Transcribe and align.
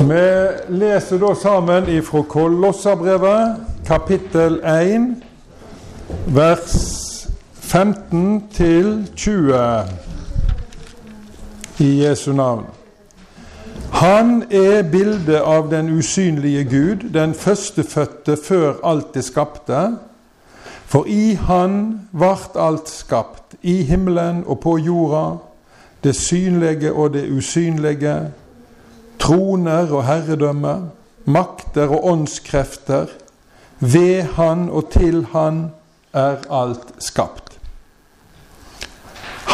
Vi 0.00 0.48
leser 0.68 1.18
da 1.20 1.34
sammen 1.36 1.84
ifra 1.92 2.22
Kolossabrevet, 2.22 3.56
kapittel 3.84 4.54
1, 4.64 5.10
vers 6.32 6.76
15 7.52 8.48
til 8.48 9.10
20 9.16 9.58
i 11.84 11.90
Jesu 12.00 12.32
navn. 12.32 12.64
Han 13.92 14.42
er 14.48 14.88
bildet 14.88 15.44
av 15.44 15.68
den 15.68 15.92
usynlige 15.98 16.64
Gud, 16.64 17.12
den 17.12 17.34
førstefødte 17.34 18.38
før 18.40 18.80
alt 18.84 19.14
det 19.14 19.24
skapte. 19.28 19.84
For 20.86 21.04
i 21.04 21.34
Han 21.34 22.00
vart 22.12 22.56
alt 22.56 22.88
skapt, 22.88 23.60
i 23.62 23.82
himmelen 23.82 24.44
og 24.46 24.60
på 24.64 24.78
jorda, 24.78 25.36
det 26.04 26.16
synlige 26.16 26.92
og 26.92 27.12
det 27.12 27.28
usynlige, 27.28 28.30
troner 29.20 29.92
og 29.92 30.04
herredømme, 30.08 30.90
makter 31.24 31.92
og 31.92 32.06
åndskrefter. 32.12 33.06
Ved 33.80 34.22
Han 34.36 34.68
og 34.70 34.90
til 34.92 35.26
Han 35.32 35.70
er 36.12 36.36
alt 36.50 36.92
skapt. 36.98 37.58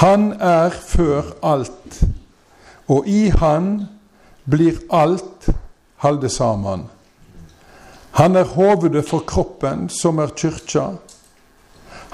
Han 0.01 0.33
er 0.41 0.71
før 0.71 1.23
alt, 1.43 2.03
og 2.89 3.07
i 3.09 3.29
Han 3.29 3.87
blir 4.45 4.79
alt 4.93 5.49
halde 5.97 6.29
sammen. 6.29 6.91
Han 8.17 8.37
er 8.37 8.45
hovedet 8.45 9.05
for 9.09 9.25
kroppen, 9.27 9.89
som 9.89 10.19
er 10.19 10.33
kyrkja. 10.37 10.87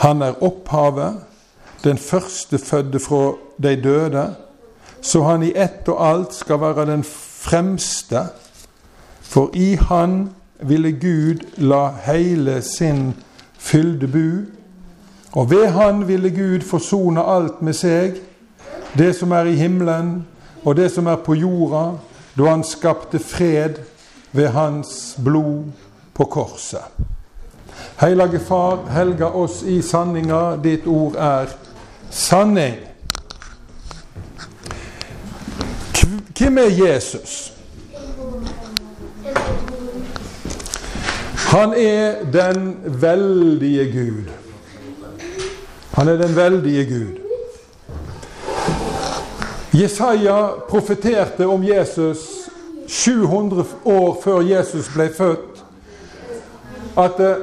Han 0.02 0.22
er 0.22 0.38
opphavet, 0.42 1.20
den 1.84 1.98
førstefødte 1.98 2.98
fra 2.98 3.32
de 3.62 3.76
døde, 3.82 4.34
så 5.02 5.22
han 5.22 5.42
i 5.42 5.52
ett 5.54 5.88
og 5.88 6.02
alt 6.06 6.34
skal 6.34 6.60
være 6.60 6.86
den 6.86 7.04
fremste. 7.42 8.26
For 9.22 9.50
i 9.54 9.74
han 9.74 10.30
ville 10.60 10.92
Gud 10.92 11.44
la 11.56 11.88
hele 12.04 12.62
sin 12.62 13.14
fylde 13.58 14.06
bu, 14.06 14.44
og 15.32 15.50
ved 15.50 15.66
han 15.66 16.08
ville 16.08 16.30
Gud 16.30 16.60
forsone 16.60 17.24
alt 17.24 17.62
med 17.62 17.74
seg, 17.74 18.20
det 18.98 19.14
som 19.16 19.32
er 19.32 19.48
i 19.48 19.56
himmelen 19.56 20.26
og 20.64 20.76
det 20.76 20.90
som 20.92 21.06
er 21.06 21.16
på 21.16 21.34
jorda, 21.34 21.96
da 22.36 22.50
han 22.50 22.64
skapte 22.64 23.18
fred 23.18 23.80
ved 24.32 24.48
hans 24.48 25.16
blod 25.24 25.72
på 26.14 26.24
korset. 26.24 26.84
Hellige 28.00 28.40
Far, 28.40 28.84
helga 28.90 29.24
oss 29.24 29.62
i 29.62 29.82
sanninga. 29.82 30.56
Ditt 30.62 30.86
ord 30.86 31.16
er 31.18 31.50
sanning. 32.10 32.91
Hvem 36.38 36.58
er 36.58 36.86
Jesus? 36.86 37.52
Han 41.34 41.74
er 41.76 42.14
den 42.32 42.76
veldige 42.84 43.84
Gud. 43.92 44.24
Han 45.92 46.08
er 46.08 46.16
den 46.16 46.36
veldige 46.36 46.84
Gud. 46.84 47.18
Jesaja 49.72 50.46
profeterte 50.68 51.46
om 51.46 51.64
Jesus 51.64 52.18
700 52.86 53.64
år 53.84 54.20
før 54.24 54.40
Jesus 54.40 54.88
ble 54.94 55.08
født. 55.16 55.64
At 56.98 57.16
det, 57.18 57.36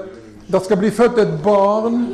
det 0.52 0.62
skal 0.66 0.78
bli 0.78 0.92
født 0.92 1.18
et 1.18 1.40
barn. 1.44 2.08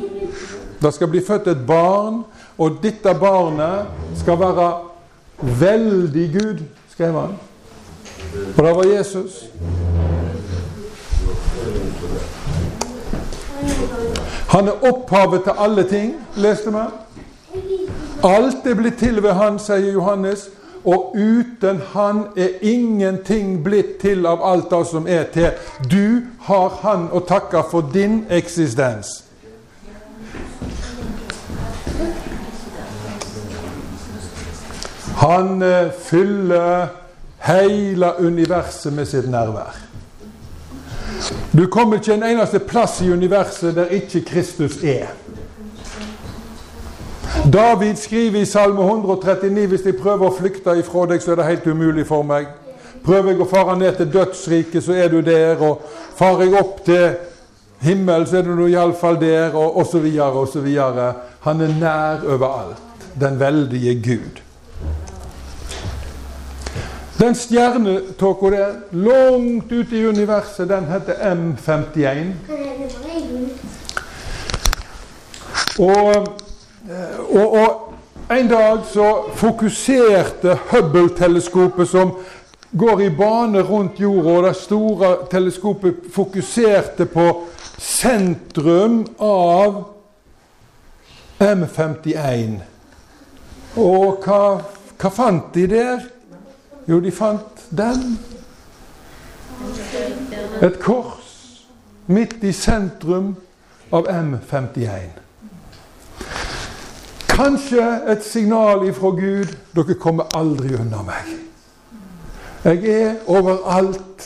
Det 0.82 0.94
skal 0.94 1.08
bli 1.08 1.20
født 1.26 1.48
et 1.48 1.66
barn, 1.66 2.24
og 2.58 2.78
dette 2.82 3.14
barnet 3.20 3.86
skal 4.20 4.38
være 4.40 4.72
veldig 5.42 6.32
Gud, 6.32 6.64
skrev 6.90 7.12
han. 7.12 7.38
Og 8.56 8.64
det 8.64 8.76
var 8.76 8.84
Jesus. 8.84 9.44
Han 14.48 14.68
er 14.68 14.86
opphavet 14.92 15.42
til 15.42 15.52
alle 15.58 15.88
ting, 15.88 16.14
leste 16.36 16.70
vi. 16.70 16.84
Alt 18.24 18.66
er 18.66 18.74
blitt 18.74 18.98
til 18.98 19.22
ved 19.22 19.32
Han, 19.32 19.58
sier 19.58 19.92
Johannes. 19.92 20.48
Og 20.84 21.16
uten 21.16 21.80
Han 21.92 22.26
er 22.36 22.48
ingenting 22.62 23.64
blitt 23.64 23.98
til 24.00 24.26
av 24.26 24.44
alt 24.44 24.70
det 24.70 24.86
som 24.86 25.06
er 25.08 25.24
til. 25.34 25.50
Du 25.90 26.22
har 26.40 26.68
Han 26.82 27.08
å 27.12 27.20
takke 27.20 27.64
for 27.70 27.90
din 27.92 28.24
eksistens. 28.30 29.25
Han 35.16 35.62
eh, 35.62 35.90
fyller 35.90 36.86
hele 37.38 38.12
universet 38.18 38.92
med 38.92 39.06
sitt 39.08 39.30
nærvær. 39.30 39.76
Du 41.56 41.66
kommer 41.72 41.96
ikke 41.96 42.14
en 42.14 42.26
eneste 42.26 42.58
plass 42.58 43.00
i 43.00 43.10
universet 43.12 43.76
der 43.76 43.94
ikke 43.96 44.20
Kristus 44.28 44.76
er. 44.84 45.08
David 47.52 47.96
skriver 47.96 48.40
i 48.40 48.44
Salme 48.44 48.82
139 48.84 49.66
hvis 49.66 49.84
jeg 49.86 49.96
prøver 49.96 50.28
å 50.28 50.36
flykte 50.36 50.76
ifra 50.76 51.06
deg, 51.08 51.22
så 51.22 51.32
er 51.32 51.40
det 51.40 51.48
helt 51.48 51.66
umulig 51.66 52.06
for 52.06 52.26
meg. 52.26 52.50
Prøver 53.06 53.32
jeg 53.32 53.40
å 53.40 53.48
fare 53.48 53.76
ned 53.78 53.96
til 53.96 54.10
dødsriket, 54.12 54.82
så 54.84 54.96
er 54.98 55.08
du 55.08 55.20
der. 55.24 55.60
Og 55.62 55.84
farer 56.18 56.44
jeg 56.44 56.60
opp 56.60 56.80
til 56.84 57.06
himmelen, 57.80 58.26
så 58.26 58.40
er 58.40 58.48
du 58.48 58.66
iallfall 58.66 59.20
der, 59.20 59.54
og 59.54 59.78
osv., 59.80 60.08
osv. 60.42 60.72
Han 61.46 61.62
er 61.62 61.78
nær 61.80 62.26
overalt. 62.26 62.82
Den 63.20 63.40
veldige 63.40 63.94
Gud. 64.02 64.45
Den 67.18 67.34
stjernetåka 67.34 68.50
der, 68.50 68.74
langt 68.90 69.72
ute 69.72 69.96
i 69.96 70.06
universet, 70.06 70.68
den 70.68 70.84
heter 70.84 71.14
M51. 71.14 72.32
Og, 75.78 76.26
og, 77.30 77.52
og 77.52 77.94
en 78.36 78.48
dag 78.48 78.78
så 78.92 79.24
fokuserte 79.34 80.58
Hubble-teleskopet, 80.70 81.88
som 81.88 82.12
går 82.78 83.00
i 83.00 83.10
bane 83.10 83.62
rundt 83.62 84.00
jorda, 84.00 84.30
og 84.30 84.44
det 84.44 84.56
store 84.56 85.16
teleskopet 85.30 85.94
fokuserte 86.12 87.06
på 87.06 87.26
sentrum 87.78 89.06
av 89.20 89.84
M51. 91.40 92.60
Og 93.76 94.20
hva, 94.24 94.42
hva 95.00 95.12
fant 95.12 95.48
de 95.54 95.66
der? 95.72 96.04
Jo, 96.88 97.00
de 97.00 97.10
fant 97.10 97.62
den. 97.70 98.18
Et 100.62 100.78
kors 100.80 101.64
midt 102.06 102.44
i 102.46 102.52
sentrum 102.54 103.32
av 103.92 104.06
M51. 104.06 105.16
Kanskje 107.28 107.86
et 108.12 108.22
signal 108.24 108.86
ifra 108.86 109.10
Gud 109.18 109.50
dere 109.74 109.96
kommer 110.00 110.30
aldri 110.38 110.76
unna 110.78 111.02
meg. 111.04 111.32
Jeg 112.64 112.86
er 112.90 113.16
overalt. 113.26 114.24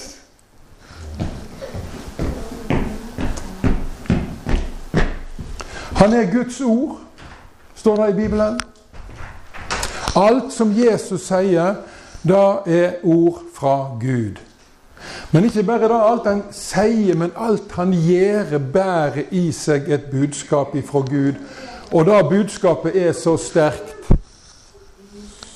Han 6.01 6.13
er 6.13 6.31
Guds 6.33 6.61
ord, 6.61 7.01
står 7.75 8.05
det 8.05 8.11
i 8.13 8.17
Bibelen. 8.21 8.61
Alt 10.17 10.53
som 10.53 10.73
Jesus 10.77 11.27
sier, 11.27 11.75
det 12.23 12.77
er 12.81 13.01
ord 13.03 13.43
fra 13.55 13.97
Gud. 14.01 14.41
Men 15.33 15.45
ikke 15.45 15.63
bare 15.63 15.89
det 15.89 16.01
alt 16.05 16.27
han 16.29 16.43
sier, 16.53 17.17
men 17.17 17.33
alt 17.37 17.73
han 17.73 17.95
gjør, 17.97 18.59
bærer 18.73 19.31
i 19.31 19.49
seg 19.57 19.89
et 19.89 20.11
budskap 20.13 20.75
ifra 20.77 21.01
Gud. 21.07 21.39
Og 21.93 22.07
det 22.07 22.21
budskapet 22.29 22.97
er 22.97 23.13
så 23.17 23.37
sterkt. 23.41 23.97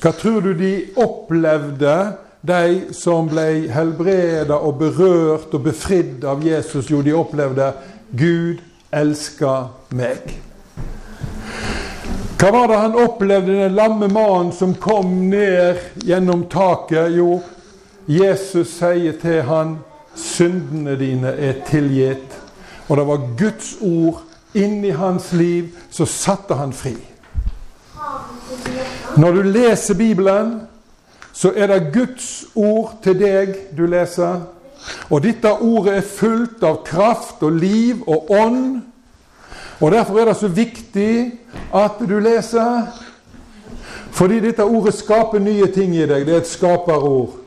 Hva 0.00 0.12
tror 0.12 0.40
du 0.44 0.52
de 0.56 0.72
opplevde, 1.00 1.96
de 2.44 2.92
som 2.92 3.28
ble 3.30 3.70
helbreda 3.72 4.58
og 4.60 4.78
berørt 4.82 5.54
og 5.56 5.62
befridd 5.64 6.24
av 6.28 6.44
Jesus? 6.44 6.90
Jo, 6.90 7.00
de 7.00 7.14
opplevde 7.16 7.70
Gud 8.12 8.60
elsker 8.92 9.70
meg. 9.96 10.34
Hva 12.44 12.50
var 12.52 12.66
det 12.68 12.76
han 12.76 12.96
opplevde, 13.00 13.52
den 13.56 13.72
lamme 13.72 14.04
mannen 14.12 14.50
som 14.52 14.74
kom 14.76 15.30
ned 15.30 15.78
gjennom 16.04 16.42
taket? 16.52 17.14
Jo, 17.16 17.38
Jesus 18.04 18.74
sier 18.82 19.16
til 19.16 19.40
han, 19.48 19.78
'Syndene 20.14 20.98
dine 21.00 21.32
er 21.32 21.54
tilgitt'. 21.64 22.36
Og 22.88 22.96
det 22.96 23.06
var 23.06 23.24
Guds 23.38 23.76
ord 23.80 24.20
inni 24.54 24.90
hans 24.90 25.32
liv 25.32 25.72
så 25.90 26.04
satte 26.04 26.54
han 26.54 26.72
fri. 26.72 26.94
Når 29.16 29.32
du 29.32 29.42
leser 29.42 29.94
Bibelen, 29.94 30.60
så 31.32 31.52
er 31.56 31.66
det 31.66 31.92
Guds 31.94 32.44
ord 32.54 32.98
til 33.02 33.18
deg 33.18 33.56
du 33.76 33.86
leser. 33.86 34.40
Og 35.10 35.22
dette 35.22 35.48
ordet 35.48 35.96
er 35.96 36.08
fullt 36.18 36.62
av 36.62 36.82
kraft 36.84 37.42
og 37.42 37.52
liv 37.52 38.04
og 38.06 38.30
ånd. 38.30 38.82
Og 39.80 39.92
Derfor 39.92 40.20
er 40.20 40.24
det 40.30 40.36
så 40.36 40.48
viktig 40.48 41.32
at 41.74 41.98
du 42.08 42.18
leser. 42.18 42.86
Fordi 44.14 44.40
dette 44.40 44.64
ordet 44.64 44.94
skaper 44.94 45.42
nye 45.42 45.66
ting 45.74 45.96
i 45.96 46.06
deg. 46.06 46.26
Det 46.26 46.34
er 46.34 46.42
et 46.44 46.50
skaperord. 46.50 47.40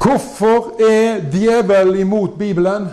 Hvorfor 0.00 0.80
er 0.82 1.20
djevelen 1.30 2.00
imot 2.00 2.38
Bibelen? 2.38 2.88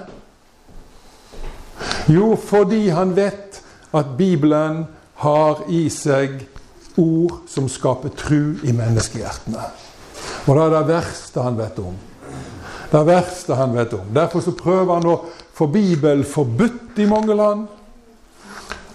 Jo, 2.07 2.35
fordi 2.35 2.89
han 2.89 3.15
vet 3.15 3.61
at 3.93 4.05
Bibelen 4.17 4.85
har 5.23 5.63
i 5.71 5.87
seg 5.89 6.43
ord 6.97 7.41
som 7.49 7.69
skaper 7.71 8.13
tru 8.17 8.57
i 8.63 8.73
menneskehjertene. 8.75 9.63
Og 10.47 10.55
det 10.55 10.63
er 10.63 10.75
det 10.75 10.87
verste 10.91 11.43
han 11.43 11.57
vet 11.57 11.79
om. 11.81 11.97
Det 12.91 13.03
verste 13.07 13.55
han 13.55 13.73
vet 13.75 13.93
om. 13.93 14.13
Derfor 14.15 14.43
så 14.43 14.53
prøver 14.55 14.93
han 14.93 15.09
å 15.09 15.17
få 15.57 15.67
Bibelen 15.67 16.25
forbudt 16.25 16.99
i 17.01 17.05
mange 17.05 17.35
land. 17.35 17.65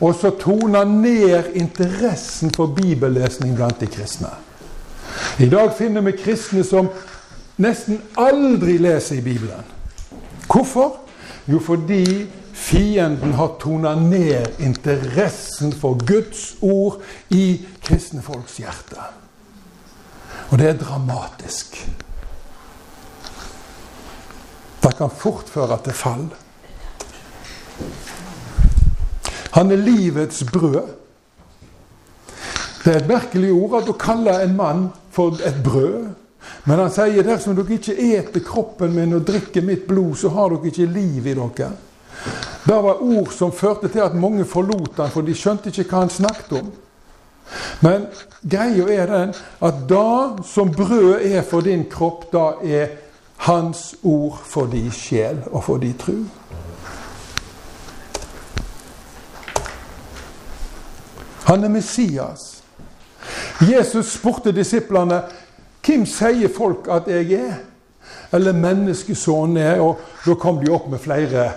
Og 0.01 0.15
så 0.15 0.31
toner 0.31 0.85
ned 0.85 1.55
interessen 1.55 2.51
for 2.55 2.67
bibellesning 2.67 3.55
blant 3.57 3.81
de 3.81 3.87
kristne. 3.87 4.31
I 5.39 5.49
dag 5.51 5.73
finner 5.79 6.03
vi 6.07 6.15
kristne 6.17 6.65
som 6.67 6.89
nesten 7.63 8.01
aldri 8.19 8.79
leser 8.79 9.19
i 9.19 9.25
Bibelen. 9.25 9.67
Hvorfor? 10.47 10.97
Jo, 11.47 11.59
fordi 11.59 12.27
fienden 12.55 13.35
har 13.35 13.57
tona 13.61 13.95
ned 13.99 14.61
interessen 14.63 15.73
for 15.73 15.99
Guds 16.07 16.57
ord 16.63 17.03
i 17.31 17.67
kristne 17.83 18.23
folks 18.23 18.57
hjerte. 18.63 19.03
Og 20.51 20.59
det 20.59 20.69
er 20.69 20.79
dramatisk. 20.79 21.79
Det 24.83 24.97
kan 24.99 25.11
fort 25.11 25.51
føre 25.51 25.79
til 25.85 25.95
fall. 25.95 26.27
Han 29.53 29.71
er 29.71 29.77
livets 29.77 30.45
brød. 30.53 30.83
Det 32.85 32.93
er 32.93 32.99
et 32.99 33.09
merkelig 33.09 33.53
ord 33.53 33.83
at 33.83 33.91
å 33.93 33.99
kalle 34.01 34.35
en 34.43 34.57
mann 34.57 34.87
for 35.13 35.37
et 35.45 35.61
brød. 35.65 36.09
Men 36.65 36.81
han 36.83 36.91
sier 36.91 37.27
dersom 37.27 37.55
dere 37.59 37.77
ikke 37.77 37.95
eter 37.95 38.43
kroppen 38.47 38.95
min 38.97 39.15
og 39.17 39.27
drikker 39.27 39.63
mitt 39.67 39.85
blod, 39.87 40.17
så 40.19 40.33
har 40.35 40.55
dere 40.55 40.73
ikke 40.73 40.89
liv 40.91 41.27
i 41.27 41.35
dere. 41.37 41.71
Det 42.63 42.79
var 42.87 43.03
ord 43.03 43.31
som 43.35 43.53
førte 43.53 43.91
til 43.91 44.03
at 44.05 44.15
mange 44.15 44.45
forlot 44.47 44.99
han, 44.99 45.11
for 45.11 45.27
de 45.27 45.35
skjønte 45.35 45.71
ikke 45.71 45.89
hva 45.91 46.05
han 46.05 46.13
snakket 46.15 46.59
om. 46.61 46.73
Men 47.83 48.07
greia 48.49 48.87
er 48.95 49.11
den 49.11 49.33
at 49.67 49.81
det 49.91 50.45
som 50.49 50.71
brød 50.73 51.25
er 51.27 51.43
for 51.43 51.67
din 51.67 51.85
kropp, 51.91 52.29
da 52.33 52.53
er 52.63 52.95
hans 53.49 53.97
ord 54.03 54.39
for 54.47 54.71
din 54.71 54.91
sjel 54.95 55.43
og 55.51 55.65
for 55.67 55.83
din 55.83 55.99
tru. 55.99 56.23
Han 61.45 61.65
er 61.65 61.69
Messias. 61.69 62.63
Jesus 63.61 64.17
spurte 64.17 64.53
disiplene 64.53 65.23
hvem 65.83 66.07
sier 66.07 66.51
folk 66.55 66.87
at 66.91 67.09
jeg 67.11 67.33
er? 67.39 67.55
Eller 68.33 68.55
menneskesønnen 68.57 69.59
er? 69.59 69.81
Og 69.83 70.01
da 70.25 70.35
kom 70.39 70.61
de 70.63 70.71
opp 70.73 70.89
med 70.91 71.03
flere 71.03 71.49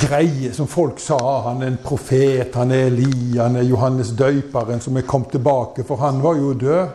greier 0.00 0.52
som 0.54 0.68
folk 0.70 1.00
sa. 1.02 1.18
Han 1.48 1.62
er 1.62 1.72
en 1.72 1.80
profet, 1.82 2.54
han 2.54 2.72
er 2.72 2.86
Eli, 2.88 3.36
han 3.38 3.56
er 3.56 3.66
Johannes 3.68 4.14
døyperen 4.16 4.80
som 4.80 4.96
er 4.96 5.08
kommet 5.08 5.34
tilbake, 5.34 5.84
for 5.84 6.00
han 6.02 6.22
var 6.22 6.38
jo 6.38 6.52
død. 6.54 6.86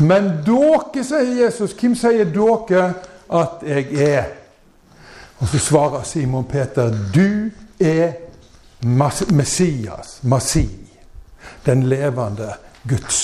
Men 0.00 0.30
dere, 0.46 1.04
sier 1.04 1.34
Jesus, 1.44 1.74
hvem 1.78 1.96
sier 1.98 2.30
dere 2.32 2.86
at 3.32 3.66
jeg 3.66 3.90
er? 4.06 4.30
Og 5.42 5.50
så 5.50 5.58
svarer 5.58 6.06
Simon 6.06 6.46
Peter, 6.46 6.94
du 7.14 7.50
er 7.82 8.14
Messias, 8.82 10.20
Massi, 10.22 10.68
den 11.66 11.86
levende 11.90 12.54
Guds 12.88 13.22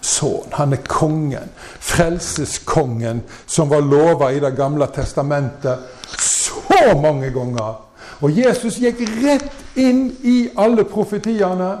sønn. 0.00 0.52
Han 0.52 0.72
er 0.72 0.84
kongen, 0.88 1.50
frelseskongen, 1.80 3.22
som 3.46 3.70
var 3.70 3.84
lova 3.84 4.30
i 4.32 4.40
Det 4.40 4.54
gamle 4.56 4.86
testamentet 4.94 5.78
så 6.18 6.94
mange 7.02 7.30
ganger. 7.34 7.82
Og 8.20 8.32
Jesus 8.32 8.78
gikk 8.80 9.02
rett 9.20 9.76
inn 9.76 10.08
i 10.24 10.48
alle 10.56 10.86
profetiene 10.88 11.74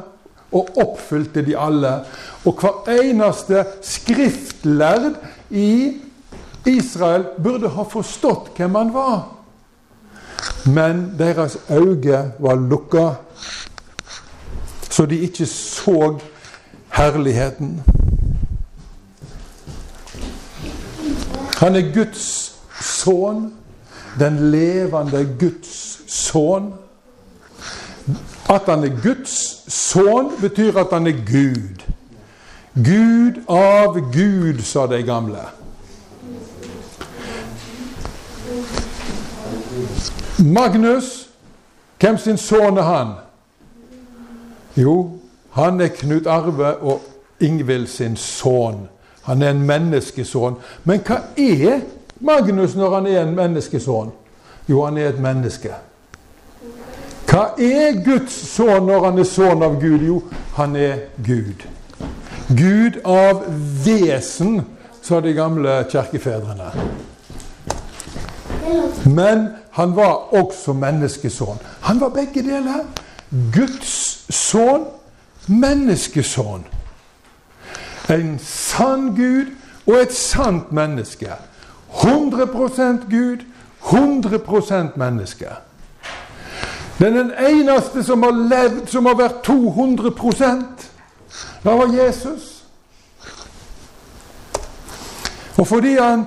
og 0.52 0.76
oppfylte 0.82 1.42
de 1.46 1.56
alle. 1.58 1.92
Og 2.44 2.60
hver 2.60 2.90
eneste 2.92 3.64
skriftlærd 3.84 5.16
i 5.50 5.96
Israel 6.66 7.28
burde 7.42 7.70
ha 7.72 7.86
forstått 7.88 8.52
hvem 8.56 8.74
han 8.74 8.92
var. 8.94 9.24
Men 10.66 11.06
deres 11.18 11.56
øyne 11.70 12.32
var 12.42 12.58
lukka, 12.58 13.06
så 14.96 15.06
de 15.06 15.18
ikke 15.18 15.46
så 15.46 16.18
herligheten. 16.92 17.82
Han 21.56 21.76
er 21.76 21.92
Guds 21.94 22.54
sønn, 22.80 23.52
den 24.18 24.50
levende 24.50 25.36
Guds 25.40 26.00
sønn. 26.12 26.72
At 28.48 28.62
han 28.66 28.84
er 28.84 29.02
Guds 29.02 29.36
sønn, 29.72 30.30
betyr 30.40 30.78
at 30.78 30.86
han 30.92 31.06
er 31.06 31.20
Gud. 31.28 31.84
Gud 32.74 33.42
av 33.48 34.00
Gud, 34.00 34.62
sa 34.62 34.86
de 34.86 35.02
gamle. 35.02 35.44
Magnus, 40.38 41.28
hvem 42.00 42.18
sin 42.18 42.40
sønn 42.40 42.80
er 42.80 42.88
han? 42.88 43.16
Jo, 44.76 45.10
han 45.56 45.80
er 45.80 45.88
Knut 45.88 46.26
Arve 46.26 46.74
og 46.74 47.00
Ingvild 47.40 47.86
sin 47.86 48.16
sønn. 48.16 48.88
Han 49.26 49.42
er 49.42 49.50
en 49.50 49.64
menneskesønn. 49.66 50.58
Men 50.84 51.00
hva 51.06 51.20
er 51.36 51.80
Magnus 52.20 52.76
når 52.76 52.94
han 52.94 53.06
er 53.10 53.22
en 53.22 53.34
menneskesønn? 53.36 54.12
Jo, 54.68 54.84
han 54.84 54.98
er 54.98 55.08
et 55.08 55.20
menneske. 55.22 55.72
Hva 57.26 57.48
er 57.58 57.96
Guds 58.04 58.36
sønn 58.52 58.86
når 58.86 59.08
han 59.08 59.18
er 59.18 59.28
sønn 59.28 59.64
av 59.64 59.80
Gud? 59.80 60.04
Jo, 60.06 60.20
han 60.58 60.76
er 60.76 61.08
Gud. 61.26 61.66
Gud 62.48 63.00
av 63.04 63.42
vesen, 63.84 64.60
sa 65.02 65.20
de 65.20 65.32
gamle 65.34 65.80
kirkefedrene. 65.90 66.70
Men 69.06 69.48
han 69.78 69.96
var 69.96 70.34
også 70.34 70.74
menneskesønn. 70.74 71.58
Han 71.88 72.00
var 72.00 72.14
begge 72.14 72.42
deler. 72.42 72.86
Guds 73.30 74.26
sønn, 74.30 74.86
menneskesønn. 75.46 76.66
En 78.10 78.38
sann 78.38 79.14
Gud 79.16 79.52
og 79.86 80.00
et 80.02 80.14
sant 80.14 80.72
menneske. 80.72 81.30
100% 82.02 83.06
Gud, 83.10 83.44
100 83.86 84.92
menneske. 84.96 85.46
Men 86.98 87.16
den 87.16 87.32
eneste 87.50 88.04
som 88.04 88.22
har 88.22 88.30
levd 88.32 88.86
som 88.88 89.06
har 89.06 89.18
vært 89.18 89.42
200% 89.48 90.86
det 91.62 91.72
var 91.72 91.92
Jesus. 91.92 92.64
Og 95.56 95.66
fordi 95.66 95.96
han 95.98 96.24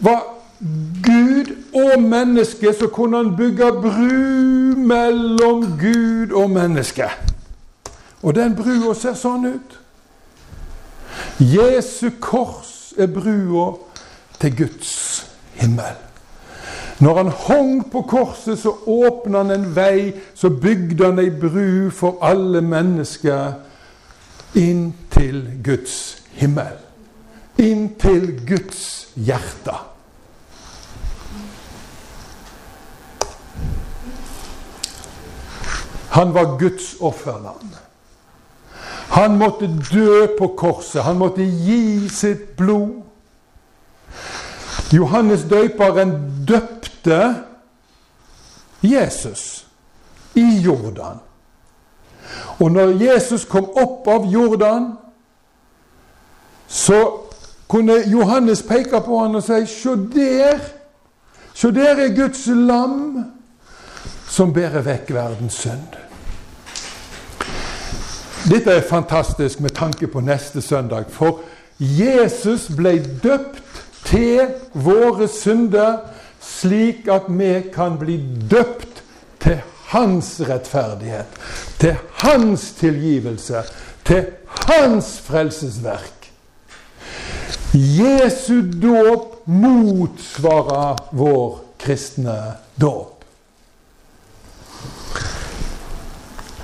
var 0.00 0.22
Gud 1.04 1.19
og 1.74 2.02
menneske, 2.02 2.72
så 2.72 2.86
kunne 2.86 3.16
han 3.16 3.36
bygge 3.36 3.72
bru 3.82 4.76
mellom 4.76 5.64
Gud 5.80 6.32
og 6.32 6.50
menneske. 6.50 7.08
Og 8.22 8.34
den 8.34 8.56
brua 8.56 8.94
ser 8.94 9.16
sånn 9.16 9.46
ut. 9.48 9.76
Jesu 11.40 12.10
kors 12.20 12.92
er 12.98 13.08
brua 13.12 13.72
til 14.40 14.56
Guds 14.56 14.92
himmel. 15.60 15.96
Når 17.00 17.16
han 17.16 17.32
hong 17.46 17.90
på 17.92 18.02
korset, 18.02 18.58
så 18.58 18.74
åpna 18.86 19.38
han 19.38 19.50
en 19.54 19.68
vei, 19.76 20.12
så 20.34 20.50
bygde 20.52 21.06
han 21.06 21.18
ei 21.22 21.30
bru 21.32 21.88
for 21.96 22.20
alle 22.20 22.60
mennesker 22.60 23.54
inn 24.60 24.90
til 25.14 25.46
Guds 25.64 25.94
himmel. 26.36 26.76
Inn 27.60 27.94
til 28.00 28.34
Guds 28.48 29.08
hjerte. 29.16 29.78
Han 36.10 36.34
var 36.34 36.58
Guds 36.58 36.96
offerland. 37.00 37.76
Han 39.10 39.38
måtte 39.38 39.66
dø 39.92 40.26
på 40.38 40.48
korset. 40.56 41.02
Han 41.02 41.18
måtte 41.18 41.42
gi 41.42 42.08
sitt 42.08 42.56
blod. 42.56 43.02
Johannes 44.92 45.42
døyperen 45.50 46.12
døpte 46.48 47.34
Jesus 48.82 49.66
i 50.34 50.46
Jordan. 50.62 51.18
Og 52.58 52.70
når 52.70 52.94
Jesus 53.02 53.44
kom 53.44 53.70
opp 53.78 54.08
av 54.08 54.26
Jordan, 54.30 54.92
så 56.66 57.00
kunne 57.70 58.02
Johannes 58.10 58.62
peke 58.62 59.00
på 59.02 59.18
han 59.22 59.34
og 59.34 59.42
si 59.46 59.66
Se 59.66 59.96
der! 60.14 60.58
Se 61.54 61.70
der 61.74 61.98
er 61.98 62.14
Guds 62.16 62.46
lam 62.46 63.24
som 64.30 64.52
bærer 64.54 64.84
vekk 64.86 65.10
verdens 65.14 65.58
synd. 65.64 65.98
Dette 68.50 68.72
er 68.72 68.86
fantastisk 68.88 69.60
med 69.60 69.74
tanke 69.76 70.06
på 70.06 70.22
neste 70.24 70.62
søndag. 70.62 71.10
For 71.10 71.42
Jesus 71.80 72.68
ble 72.76 72.96
døpt 73.22 73.60
til 74.06 74.54
våre 74.72 75.28
synder, 75.28 75.98
slik 76.40 77.08
at 77.12 77.28
vi 77.28 77.52
kan 77.74 77.98
bli 78.00 78.16
døpt 78.50 79.02
til 79.42 79.60
hans 79.90 80.38
rettferdighet, 80.48 81.36
til 81.78 81.96
hans 82.22 82.70
tilgivelse, 82.80 83.62
til 84.04 84.26
hans 84.70 85.18
frelsesverk. 85.26 86.30
Jesu 87.74 88.62
dåp 88.82 89.46
motsvarer 89.46 90.96
vår 91.12 91.60
kristne 91.78 92.38
dåp. 92.80 93.19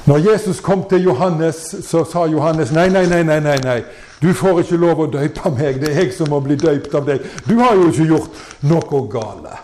Når 0.06 0.32
Jesus 0.32 0.60
kom 0.60 0.84
til 0.88 1.02
Johannes, 1.02 1.74
så 1.82 2.04
sa 2.06 2.26
Johannes 2.30 2.70
nei, 2.72 2.88
nei, 2.88 3.06
nei, 3.10 3.22
nei, 3.26 3.40
nei, 3.42 3.56
nei. 3.64 3.80
Du 4.22 4.30
får 4.34 4.62
ikke 4.62 4.78
lov 4.78 5.00
å 5.02 5.06
døype 5.10 5.50
meg. 5.50 5.80
Det 5.82 5.90
er 5.90 6.04
jeg 6.04 6.12
som 6.14 6.30
må 6.30 6.38
bli 6.44 6.54
døypt 6.60 6.94
av 6.94 7.08
deg. 7.08 7.24
Du 7.48 7.56
har 7.58 7.74
jo 7.74 7.88
ikke 7.90 8.06
gjort 8.12 8.44
noe 8.70 9.00
gale. 9.10 9.56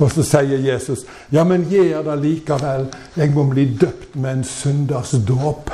Og 0.00 0.10
så 0.12 0.24
sier 0.24 0.60
Jesus, 0.60 1.04
ja, 1.32 1.44
men 1.44 1.64
gjør 1.68 2.02
det 2.08 2.16
likevel. 2.22 2.86
Jeg 3.16 3.32
må 3.32 3.46
bli 3.48 3.66
døpt 3.80 4.16
med 4.16 4.38
en 4.38 4.44
synders 4.48 5.14
dåp. 5.28 5.70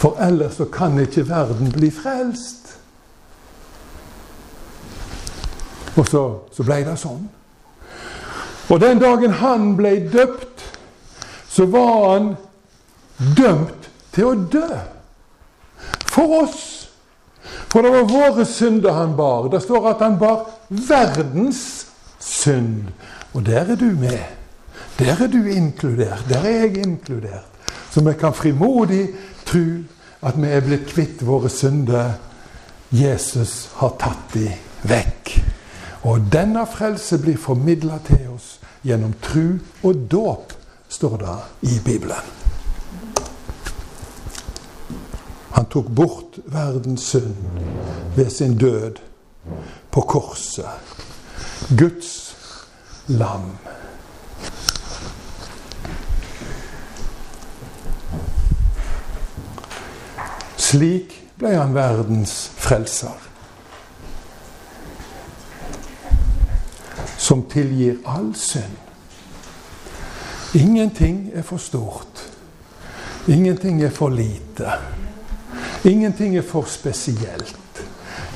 For 0.00 0.16
ellers 0.20 0.58
så 0.60 0.66
kan 0.72 0.98
ikke 1.00 1.26
verden 1.28 1.72
bli 1.72 1.90
frelst. 1.92 2.72
Og 5.96 6.08
så, 6.08 6.24
så 6.52 6.64
ble 6.64 6.80
det 6.88 6.96
sånn. 7.00 7.28
Og 8.72 8.80
den 8.80 9.00
dagen 9.00 9.36
han 9.40 9.74
ble 9.76 9.98
døpt, 10.12 10.64
så 11.52 11.68
var 11.68 11.96
han 12.14 12.32
dømt 13.36 13.90
til 14.14 14.28
å 14.30 14.34
dø. 14.52 14.68
For 16.12 16.42
oss. 16.42 16.64
For 17.72 17.84
det 17.84 17.92
var 17.94 18.10
våre 18.10 18.44
synder 18.46 18.92
han 18.96 19.16
bar. 19.16 19.48
Det 19.52 19.62
står 19.64 19.88
at 19.94 20.04
han 20.04 20.18
bar 20.20 20.44
verdens 20.68 21.86
synd. 22.20 22.92
Og 23.32 23.46
der 23.46 23.72
er 23.72 23.80
du 23.80 23.90
med. 23.98 24.20
Der 24.98 25.16
er 25.24 25.30
du 25.32 25.40
inkludert. 25.48 26.24
Der 26.28 26.44
er 26.44 26.66
jeg 26.66 26.84
inkludert. 26.84 27.48
Så 27.90 28.00
vi 28.00 28.12
kan 28.20 28.34
frimodig 28.34 29.08
tro 29.46 29.64
at 30.22 30.36
vi 30.36 30.52
er 30.52 30.64
blitt 30.64 30.86
kvitt 30.92 31.24
våre 31.26 31.50
synder. 31.50 32.14
Jesus 32.92 33.70
har 33.80 33.96
tatt 34.00 34.36
de 34.36 34.50
vekk. 34.88 35.34
Og 36.08 36.28
denne 36.32 36.66
frelse 36.66 37.18
blir 37.22 37.40
formidla 37.40 37.98
til 38.06 38.34
oss 38.34 38.56
gjennom 38.82 39.14
tru 39.22 39.58
og 39.86 40.06
dåp, 40.10 40.52
står 40.88 41.18
det 41.22 41.36
i 41.72 41.78
Bibelen. 41.84 42.41
Han 45.52 45.66
tok 45.66 45.86
bort 45.94 46.38
verdens 46.46 47.00
synd 47.00 47.36
ved 48.16 48.30
sin 48.30 48.58
død 48.58 48.96
på 49.90 50.00
korset. 50.00 50.64
Guds 51.78 52.36
lam. 53.06 53.58
Slik 60.56 61.18
ble 61.38 61.56
han 61.56 61.74
verdens 61.74 62.50
frelser. 62.56 63.18
Som 67.18 67.44
tilgir 67.50 68.00
all 68.06 68.34
synd. 68.34 68.78
Ingenting 70.54 71.30
er 71.34 71.42
for 71.42 71.56
stort. 71.56 72.11
Ingenting 73.28 73.82
er 73.82 73.90
for 73.90 74.08
lite. 74.08 74.72
Ingenting 75.84 76.36
er 76.36 76.42
for 76.42 76.62
spesielt. 76.62 77.84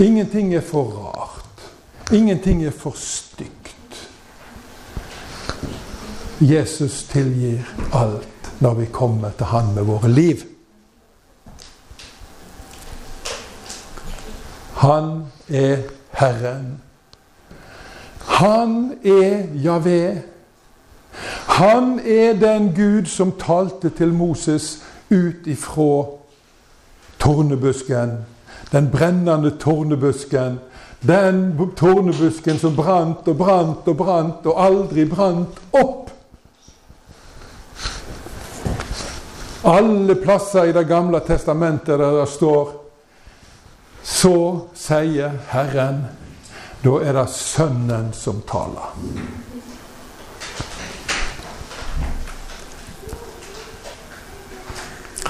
Ingenting 0.01 0.55
er 0.55 0.61
for 0.61 0.85
rart. 0.85 1.73
Ingenting 2.13 2.65
er 2.65 2.71
for 2.71 2.95
stygt. 2.97 4.09
Jesus 6.41 7.05
tilgir 7.05 7.65
alt 7.93 8.61
når 8.61 8.75
vi 8.75 8.87
kommer 8.93 9.31
til 9.31 9.47
Han 9.47 9.75
med 9.75 9.83
våre 9.83 10.09
liv. 10.09 10.37
Han 14.77 15.27
er 15.49 15.83
Herren. 16.11 16.81
Han 18.27 18.99
er 19.05 19.43
Javé. 19.65 20.36
Han 21.57 22.01
er 22.05 22.35
den 22.37 22.75
Gud 22.75 23.07
som 23.09 23.31
talte 23.41 23.89
til 23.97 24.11
Moses 24.13 24.83
ut 25.09 25.47
ifra 25.49 26.05
tornebusken. 27.19 28.11
Den 28.73 28.91
brennende 28.93 29.55
tornebusken. 29.57 30.59
Den 31.01 31.57
tornebusken 31.77 32.59
som 32.59 32.77
brant 32.77 33.29
og 33.29 33.39
brant 33.41 33.89
og 33.89 33.97
brant 33.97 34.45
og 34.45 34.61
aldri 34.67 35.09
brant 35.09 35.57
opp. 35.73 36.13
Alle 39.65 40.15
plasser 40.21 40.69
i 40.69 40.77
Det 40.77 40.85
gamle 40.89 41.25
testamentet 41.25 41.99
der 41.99 42.21
det 42.21 42.29
står 42.29 42.83
Så 44.03 44.69
sier 44.75 45.41
Herren. 45.49 46.05
Da 46.85 47.01
er 47.01 47.17
det 47.17 47.29
Sønnen 47.33 48.13
som 48.13 48.45
taler. 48.45 48.93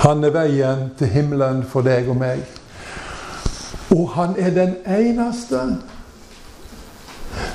Han 0.03 0.25
er 0.25 0.35
veien 0.35 0.91
til 0.99 1.09
himmelen 1.09 1.63
for 1.65 1.87
deg 1.87 2.09
og 2.13 2.19
meg. 2.21 2.43
Og 3.95 4.09
han 4.17 4.35
er 4.39 4.51
den 4.55 4.75
eneste. 4.85 5.63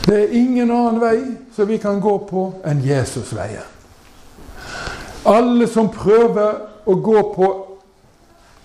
Det 0.05 0.17
er 0.17 0.33
ingen 0.35 0.71
annen 0.71 1.01
vei 1.01 1.17
som 1.55 1.69
vi 1.69 1.77
kan 1.81 2.01
gå 2.01 2.15
på 2.29 2.47
enn 2.65 2.81
Jesusveien. 2.85 3.67
Alle 5.29 5.67
som 5.69 5.91
prøver 5.93 6.87
å 6.89 6.95
gå 6.97 7.21
på 7.35 7.49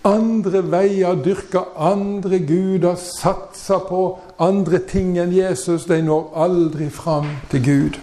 andre 0.06 0.62
veier, 0.70 1.18
dyrker 1.20 1.74
andre 1.76 2.38
guder, 2.38 2.96
satser 2.96 3.82
på 3.88 4.02
andre 4.40 4.80
ting 4.88 5.16
enn 5.18 5.34
Jesus, 5.34 5.84
de 5.90 5.98
når 6.06 6.30
aldri 6.46 6.88
fram 6.90 7.28
til 7.50 7.64
Gud. 7.66 7.98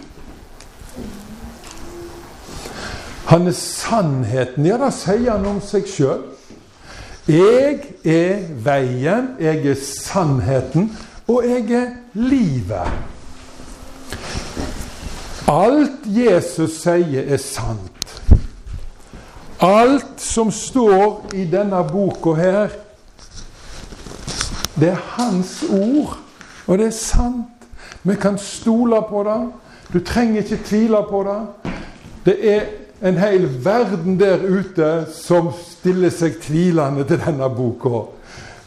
Han 3.26 3.46
er 3.46 3.56
sannheten. 3.56 4.66
Ja, 4.66 4.76
da 4.78 4.90
sier 4.92 5.32
han 5.36 5.46
om 5.48 5.60
seg 5.64 5.88
sjøl. 5.88 6.22
Jeg 7.24 7.80
er 8.04 8.42
veien, 8.60 9.30
jeg 9.40 9.64
er 9.64 9.78
sannheten, 9.80 10.90
og 11.24 11.46
jeg 11.48 11.70
er 11.72 11.94
livet. 12.12 12.90
Alt 15.48 16.04
Jesus 16.04 16.82
sier, 16.82 17.24
er 17.24 17.40
sant. 17.40 18.12
Alt 19.64 20.20
som 20.20 20.52
står 20.52 21.32
i 21.32 21.46
denne 21.48 21.80
boka 21.88 22.36
her, 22.36 22.76
det 24.76 24.90
er 24.92 25.02
hans 25.16 25.62
ord, 25.70 26.18
og 26.66 26.78
det 26.78 26.90
er 26.90 26.96
sant. 26.96 27.68
Vi 28.04 28.20
kan 28.20 28.36
stole 28.38 29.00
på 29.08 29.24
det. 29.24 29.40
Du 29.92 30.00
trenger 30.04 30.42
ikke 30.42 30.64
tvile 30.64 31.04
på 31.08 31.24
det. 31.24 31.72
Det 32.24 32.36
er 32.52 32.83
en 33.04 33.16
hel 33.20 33.44
verden 33.64 34.16
der 34.20 34.40
ute 34.40 34.90
som 35.12 35.50
stiller 35.52 36.12
seg 36.12 36.38
tvilende 36.40 37.04
til 37.04 37.20
denne 37.20 37.50
boka. 37.52 38.06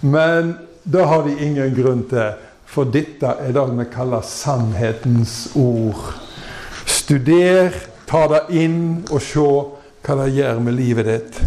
Men 0.05 0.51
det 0.85 1.05
har 1.09 1.23
de 1.25 1.33
ingen 1.41 1.73
grunn 1.73 2.03
til, 2.11 2.35
for 2.69 2.85
dette 2.93 3.31
er 3.41 3.55
det 3.55 3.63
vi 3.79 3.87
kaller 3.89 4.21
sannhetens 4.21 5.55
ord. 5.57 6.13
Studer, 6.85 7.73
ta 8.05 8.27
det 8.29 8.43
inn 8.61 9.07
og 9.09 9.23
se 9.25 9.47
hva 10.05 10.19
det 10.21 10.29
gjør 10.37 10.61
med 10.67 10.77
livet 10.77 11.09
ditt. 11.09 11.41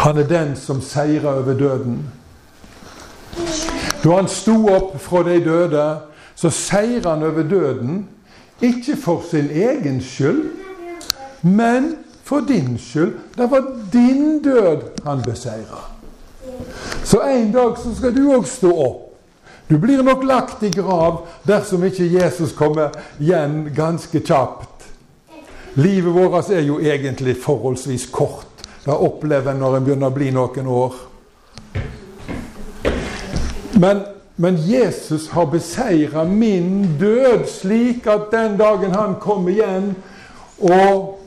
Han 0.00 0.22
er 0.22 0.32
den 0.32 0.56
som 0.56 0.80
seirer 0.80 1.42
over 1.42 1.60
døden. 1.60 2.00
Da 4.00 4.16
han 4.16 4.32
sto 4.32 4.56
opp 4.72 4.96
fra 5.02 5.26
de 5.28 5.36
døde, 5.44 5.86
så 6.34 6.48
seirer 6.50 7.12
han 7.12 7.28
over 7.28 7.44
døden 7.52 8.02
ikke 8.62 8.96
for 8.96 9.24
sin 9.30 9.50
egen 9.50 10.00
skyld, 10.02 10.44
men 11.42 11.96
for 12.24 12.40
din 12.40 12.78
skyld. 12.78 13.12
Det 13.36 13.50
var 13.50 13.64
din 13.92 14.42
død 14.42 14.82
han 15.06 15.22
beseira. 15.22 15.90
Så 17.04 17.20
en 17.20 17.52
dag 17.52 17.78
så 17.78 17.94
skal 17.94 18.14
du 18.16 18.28
òg 18.32 18.46
stå 18.48 18.70
opp. 18.70 19.00
Du 19.68 19.78
blir 19.78 20.02
nok 20.02 20.24
lagt 20.24 20.62
i 20.62 20.70
grav 20.70 21.24
dersom 21.48 21.84
ikke 21.84 22.04
Jesus 22.12 22.52
kommer 22.52 22.92
igjen 23.20 23.70
ganske 23.76 24.20
kjapt. 24.20 24.84
Livet 25.74 26.14
vårt 26.14 26.50
er 26.50 26.60
jo 26.60 26.78
egentlig 26.80 27.36
forholdsvis 27.42 28.06
kort. 28.12 28.46
Det 28.84 28.92
opplever 28.92 29.50
en 29.52 29.62
når 29.64 29.76
en 29.76 29.86
begynner 29.86 30.12
å 30.12 30.14
bli 30.14 30.28
noen 30.30 30.68
år. 30.68 30.98
Men 33.80 34.04
men 34.36 34.56
Jesus 34.56 35.28
har 35.28 35.46
beseira 35.46 36.24
min 36.24 36.96
død, 36.98 37.46
slik 37.46 38.06
at 38.06 38.30
den 38.30 38.56
dagen 38.58 38.94
han 38.94 39.14
kommer 39.22 39.50
igjen, 39.50 39.94
og 40.58 41.20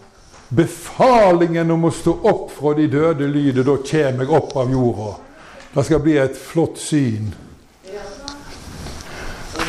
befalingen 0.49 1.71
om 1.71 1.87
å 1.87 1.91
stå 1.91 2.17
opp 2.27 2.51
fra 2.51 2.73
de 2.75 2.87
døde 2.91 3.27
lyder, 3.27 3.63
da 3.63 3.77
kommer 3.79 4.25
jeg 4.25 4.35
opp 4.41 4.55
av 4.57 4.71
jorda. 4.71 5.13
Det 5.73 5.83
skal 5.85 6.03
bli 6.03 6.17
et 6.17 6.37
flott 6.37 6.79
syn. 6.79 7.35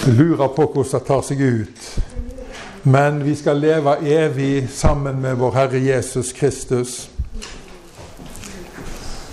lurer 0.07 0.49
på 0.49 0.65
hvordan 0.65 0.93
det 0.93 1.07
tar 1.07 1.23
seg 1.23 1.41
ut. 1.41 1.89
Men 2.83 3.19
vi 3.25 3.35
skal 3.37 3.61
leve 3.61 3.97
evig 4.01 4.69
sammen 4.73 5.21
med 5.21 5.37
vår 5.37 5.53
Herre 5.53 5.79
Jesus 5.79 6.33
Kristus. 6.33 7.11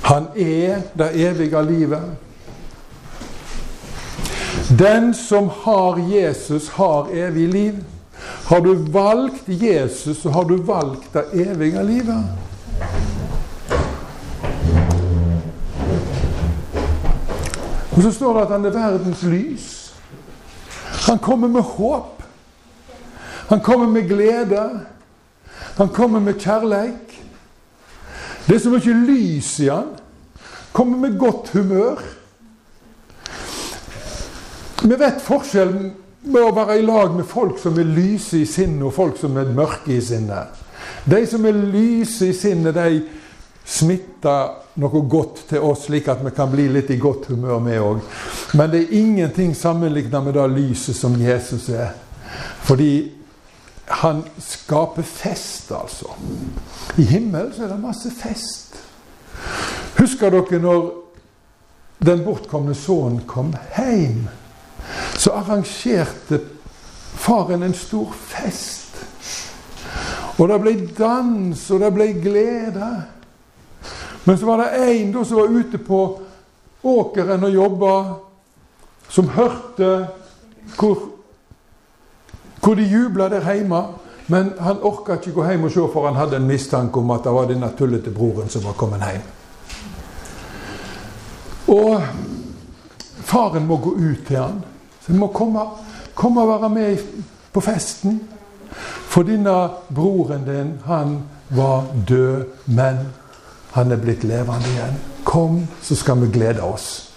Han 0.01 0.27
er 0.35 0.81
det 0.93 1.11
evige 1.15 1.61
livet. 1.63 2.24
Den 4.79 5.13
som 5.13 5.49
har 5.49 5.97
Jesus, 5.97 6.69
har 6.69 7.07
evig 7.13 7.47
liv. 7.49 7.83
Har 8.45 8.59
du 8.59 8.73
valgt 8.75 9.43
Jesus, 9.47 10.21
så 10.21 10.29
har 10.29 10.43
du 10.43 10.57
valgt 10.57 11.13
det 11.13 11.23
evige 11.33 11.83
livet. 11.83 12.23
Og 17.91 18.01
så 18.01 18.11
står 18.11 18.33
det 18.33 18.41
at 18.41 18.51
han 18.51 18.65
er 18.65 18.69
verdens 18.69 19.23
lys. 19.23 19.93
Han 21.07 21.19
kommer 21.19 21.47
med 21.47 21.61
håp. 21.61 22.23
Han 23.49 23.61
kommer 23.61 23.87
med 23.87 24.09
glede. 24.09 24.79
Han 25.77 25.89
kommer 25.89 26.19
med 26.19 26.33
kjærleik. 26.39 27.21
Det 28.47 28.55
er 28.55 28.59
så 28.59 28.69
mye 28.69 28.99
lys 29.07 29.59
i 29.59 29.69
han. 29.69 29.95
Kommer 30.73 30.97
med 30.97 31.19
godt 31.19 31.49
humør. 31.53 32.01
Vi 34.85 34.95
vet 34.95 35.21
forskjellen 35.25 35.93
med 36.29 36.43
å 36.45 36.53
være 36.53 36.77
i 36.77 36.85
lag 36.85 37.13
med 37.15 37.25
folk 37.25 37.57
som 37.61 37.77
er 37.81 37.87
lyse 37.89 38.37
i 38.37 38.45
sinnet, 38.49 38.83
og 38.85 38.93
folk 38.93 39.17
som 39.17 39.37
er 39.41 39.49
mørke 39.49 39.95
i 39.95 40.01
sinnet. 40.01 40.61
De 41.09 41.21
som 41.29 41.45
er 41.45 41.57
lyse 41.57 42.29
i 42.29 42.35
sinnet, 42.37 42.77
de 42.77 43.01
smitter 43.65 44.51
noe 44.81 45.01
godt 45.09 45.47
til 45.49 45.65
oss, 45.65 45.87
slik 45.87 46.09
at 46.11 46.21
vi 46.21 46.33
kan 46.37 46.51
bli 46.51 46.67
litt 46.69 46.93
i 46.93 46.99
godt 47.01 47.31
humør, 47.31 47.63
vi 47.65 47.79
òg. 47.81 48.03
Men 48.53 48.71
det 48.73 48.83
er 48.83 48.95
ingenting 48.99 49.55
sammenlignet 49.57 50.27
med 50.27 50.37
det 50.37 50.45
lyset 50.53 50.97
som 50.97 51.17
Jesus 51.17 51.69
er. 51.73 51.95
Fordi 52.69 52.91
han 54.03 54.21
skaper 54.41 55.05
fest, 55.05 55.73
altså. 55.73 56.13
I 56.97 57.09
himmelen 57.09 57.53
så 57.57 57.65
er 57.65 57.73
det 57.73 57.81
masse 57.81 58.13
fest. 58.13 58.77
Husker 59.97 60.29
dere 60.29 60.61
når 60.61 60.89
den 62.05 62.25
bortkomne 62.25 62.77
sønnen 62.77 63.23
kom 63.25 63.53
hjem? 63.77 64.27
Så 65.17 65.31
arrangerte 65.31 66.39
faren 67.15 67.63
en 67.63 67.73
stor 67.73 68.11
fest. 68.13 68.95
Og 70.37 70.49
det 70.49 70.59
ble 70.61 70.75
dans, 70.97 71.71
og 71.71 71.79
det 71.79 71.93
ble 71.95 72.07
glede. 72.19 72.91
Men 74.25 74.37
så 74.37 74.45
var 74.45 74.63
det 74.63 74.87
en 74.89 75.25
som 75.25 75.37
var 75.37 75.53
ute 75.53 75.77
på 75.77 75.99
åkeren 76.83 77.43
og 77.43 77.53
jobba, 77.53 77.95
som 79.09 79.29
hørte 79.29 80.07
hvor 80.75 81.11
hvor 82.65 82.75
de 82.75 82.83
jubla 82.83 83.29
der 83.29 83.53
hjemme. 83.53 83.83
Men 84.27 84.53
han 84.59 84.81
orka 84.81 85.13
ikke 85.13 85.31
gå 85.31 85.43
hjem 85.49 85.63
og 85.63 85.71
se, 85.71 85.83
for 85.93 86.07
han 86.07 86.15
hadde 86.17 86.39
en 86.39 86.47
mistanke 86.47 86.97
om 86.99 87.11
at 87.13 87.23
det 87.23 87.33
var 87.33 87.45
denne 87.45 87.69
tullete 87.77 88.09
broren 88.11 88.49
som 88.49 88.63
var 88.65 88.73
kommet 88.73 89.03
hjem. 89.05 89.27
Og 91.67 92.01
faren 93.25 93.67
må 93.67 93.77
gå 93.77 93.93
ut 93.93 94.25
til 94.27 94.37
han. 94.41 94.63
Så 95.05 95.13
du 95.13 95.19
må 95.19 95.27
komme, 95.27 95.61
komme 96.13 96.41
og 96.41 96.49
være 96.55 96.69
med 96.69 96.97
på 97.53 97.61
festen. 97.61 98.19
For 99.07 99.23
denne 99.23 99.69
broren 99.93 100.45
din, 100.47 100.73
han 100.85 101.19
var 101.49 101.85
død, 102.07 102.45
men 102.65 102.97
han 103.71 103.91
er 103.91 104.01
blitt 104.01 104.23
levende 104.23 104.71
igjen. 104.73 104.97
Kom, 105.23 105.67
så 105.81 105.95
skal 105.95 106.21
vi 106.21 106.31
glede 106.33 106.63
oss 106.63 107.11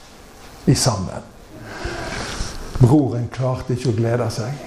i 0.66 0.74
sammen. 0.74 1.24
Broren 2.78 3.28
klarte 3.32 3.74
ikke 3.74 3.92
å 3.92 3.96
glede 3.96 4.28
seg. 4.30 4.66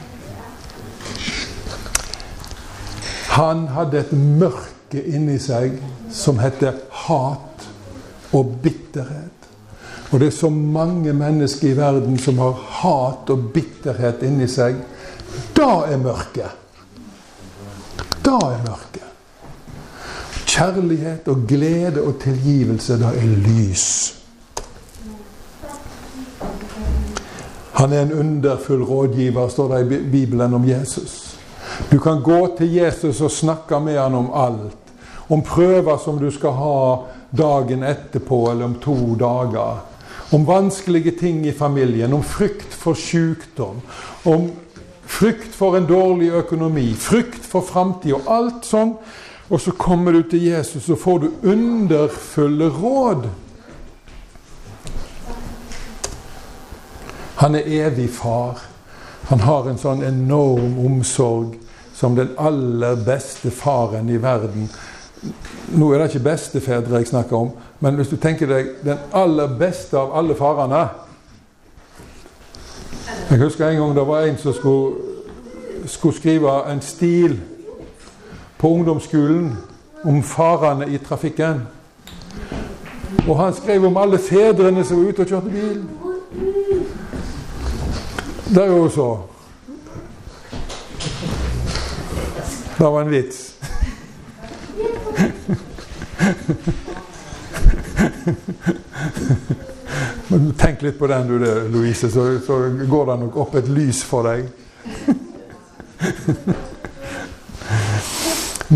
Han 3.32 3.68
hadde 3.72 4.02
et 4.02 4.16
mørke 4.18 5.04
inni 5.08 5.38
seg 5.40 5.78
som 6.12 6.42
heter 6.42 6.82
hat 7.06 7.68
og 8.36 8.58
bitterhet. 8.64 9.41
Og 10.12 10.20
det 10.20 10.28
er 10.28 10.36
så 10.36 10.50
mange 10.50 11.14
mennesker 11.14 11.70
i 11.70 11.78
verden 11.78 12.18
som 12.20 12.40
har 12.44 12.58
hat 12.82 13.30
og 13.32 13.52
bitterhet 13.54 14.24
inni 14.28 14.48
seg. 14.52 14.76
Da 15.56 15.86
er 15.88 16.02
mørket. 16.02 16.58
Da 18.26 18.36
er 18.36 18.64
mørket. 18.66 19.08
Kjærlighet 20.52 21.28
og 21.32 21.46
glede 21.48 22.02
og 22.04 22.18
tilgivelse, 22.20 22.98
da 23.00 23.14
er 23.16 23.38
lys. 23.46 23.88
Han 27.80 27.94
er 27.94 28.02
en 28.02 28.14
underfull 28.14 28.84
rådgiver, 28.84 29.48
står 29.48 29.76
det 29.76 29.86
i 29.86 30.10
Bibelen 30.12 30.54
om 30.54 30.68
Jesus. 30.68 31.38
Du 31.92 32.00
kan 32.00 32.22
gå 32.22 32.56
til 32.58 32.74
Jesus 32.74 33.22
og 33.22 33.32
snakke 33.32 33.80
med 33.80 34.00
han 34.00 34.16
om 34.16 34.28
alt. 34.36 34.78
Om 35.30 35.42
prøver 35.42 35.98
som 35.98 36.20
du 36.20 36.28
skal 36.32 36.52
ha 36.52 36.76
dagen 37.32 37.84
etterpå 37.84 38.52
eller 38.52 38.66
om 38.66 38.76
to 38.84 39.16
dager. 39.16 39.91
Om 40.32 40.46
vanskelige 40.48 41.12
ting 41.20 41.46
i 41.48 41.52
familien, 41.52 42.14
om 42.14 42.24
frykt 42.24 42.74
for 42.74 42.96
sykdom. 42.96 43.82
Om 44.24 44.52
frykt 45.04 45.56
for 45.56 45.76
en 45.78 45.88
dårlig 45.90 46.32
økonomi, 46.40 46.94
frykt 46.96 47.44
for 47.46 47.66
framtida. 47.68 48.22
Alt 48.32 48.66
sånn. 48.68 48.96
Og 49.52 49.60
så 49.60 49.74
kommer 49.76 50.16
du 50.16 50.22
til 50.32 50.46
Jesus, 50.48 50.88
og 50.90 51.00
får 51.00 51.18
du 51.20 51.32
underfulle 51.52 52.70
råd. 52.72 53.26
Han 57.42 57.58
er 57.60 57.68
evig 57.88 58.08
far. 58.16 58.62
Han 59.28 59.44
har 59.44 59.68
en 59.68 59.80
sånn 59.82 60.06
enorm 60.08 60.80
omsorg 60.86 61.58
som 61.96 62.16
den 62.16 62.32
aller 62.40 62.96
beste 63.06 63.52
faren 63.52 64.10
i 64.10 64.20
verden. 64.22 64.70
Nå 65.76 65.92
er 65.92 66.02
det 66.02 66.08
ikke 66.12 66.30
bestefedre 66.32 67.02
jeg 67.02 67.12
snakker 67.12 67.38
om, 67.38 67.52
men 67.82 67.96
hvis 67.96 68.08
du 68.08 68.16
tenker 68.22 68.46
deg 68.46 68.68
den 68.86 68.98
aller 69.14 69.48
beste 69.58 69.98
av 69.98 70.14
alle 70.18 70.36
farene 70.38 70.82
Jeg 73.32 73.40
husker 73.42 73.68
en 73.68 73.80
gang 73.80 73.96
det 73.96 74.08
var 74.08 74.28
en 74.28 74.38
som 74.38 74.54
skulle, 74.54 74.96
skulle 75.86 76.16
skrive 76.16 76.72
en 76.72 76.82
stil 76.82 77.40
på 78.58 78.70
ungdomsskolen 78.70 79.58
om 80.04 80.24
farene 80.24 80.90
i 80.94 80.98
trafikken. 80.98 81.62
Og 83.28 83.40
han 83.40 83.54
skrev 83.56 83.86
om 83.86 83.98
alle 83.98 84.20
fedrene 84.20 84.84
som 84.86 84.98
var 85.00 85.10
ute 85.10 85.22
og 85.22 85.28
kjørte 85.28 85.50
bil. 85.50 85.84
Det 88.50 88.64
er 88.64 88.68
jo 88.76 88.90
så. 88.90 89.18
Det 92.78 92.86
var 92.86 93.02
en 93.02 93.12
vits. 93.12 93.56
Tenk 100.58 100.82
litt 100.82 101.00
på 101.00 101.08
den, 101.08 101.28
du, 101.28 101.70
Louise, 101.74 102.12
så, 102.12 102.40
så 102.46 102.60
går 102.90 103.06
det 103.06 103.18
nok 103.26 103.38
opp 103.44 103.56
et 103.60 103.68
lys 103.68 104.04
for 104.08 104.24
deg. 104.30 104.42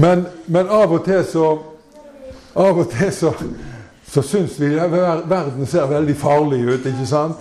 men, 0.04 0.26
men, 0.46 0.68
av 0.68 0.94
og 0.94 1.06
til 1.06 1.24
så 1.26 1.62
Av 2.56 2.78
og 2.80 2.88
til 2.94 3.12
så, 3.12 3.34
så 4.08 4.22
syns 4.24 4.60
vi 4.62 4.80
at 4.80 4.92
verden 5.28 5.68
ser 5.68 5.90
veldig 5.92 6.16
farlig 6.16 6.62
ut, 6.64 6.86
ikke 6.88 7.08
sant? 7.10 7.36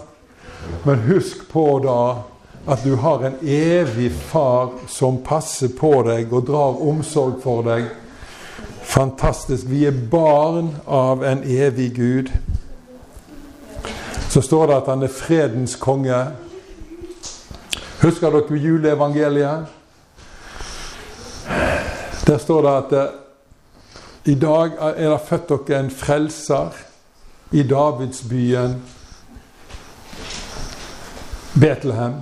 Men 0.83 1.05
husk 1.07 1.45
på 1.53 1.79
da 1.85 2.25
at 2.67 2.83
du 2.83 2.97
har 2.99 3.23
en 3.23 3.37
evig 3.47 4.11
far 4.13 4.73
som 4.89 5.23
passer 5.23 5.69
på 5.79 6.03
deg 6.09 6.33
og 6.33 6.47
drar 6.49 6.83
omsorg 6.83 7.39
for 7.45 7.63
deg. 7.67 7.85
Fantastisk. 8.95 9.65
Vi 9.67 9.85
er 9.85 9.95
barn 10.11 10.77
av 10.87 11.25
en 11.25 11.41
evig 11.43 11.97
Gud. 11.97 12.29
Så 14.31 14.41
står 14.41 14.67
det 14.67 14.77
at 14.77 14.87
han 14.87 15.03
er 15.03 15.11
fredens 15.11 15.73
konge. 15.83 16.19
Husker 18.03 18.31
dere 18.31 18.59
juleevangeliet? 18.63 19.65
Der 22.27 22.39
står 22.39 22.63
det 22.63 22.75
at 22.77 22.95
eh, 22.99 24.31
i 24.31 24.35
dag 24.39 24.77
er 24.79 25.11
det 25.11 25.25
født 25.27 25.51
dere 25.51 25.81
en 25.83 25.91
frelser 25.91 26.79
i 27.51 27.65
Davidsbyen 27.67 28.77
Betlehem. 31.59 32.15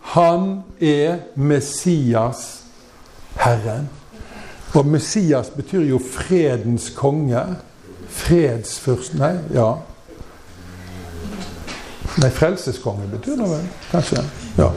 Han 0.00 0.48
er 0.80 1.20
Messias, 1.36 2.64
Herren. 3.36 3.90
Og 4.74 4.86
Messias 4.86 5.50
betyr 5.50 5.80
jo 5.80 5.98
fredens 5.98 6.90
konge. 6.96 7.42
Fredsfyrst 8.08 9.14
Nei, 9.18 9.36
ja. 9.54 9.72
Nei, 12.18 12.30
frelseskonge 12.30 13.08
betyr 13.10 13.38
det 13.40 13.46
vel, 13.50 13.62
kanskje. 13.90 14.22
Ja. 14.58 14.68